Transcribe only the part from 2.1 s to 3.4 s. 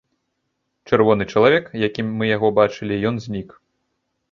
мы яго бачылі, ён